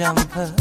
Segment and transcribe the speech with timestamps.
[0.00, 0.59] 两盆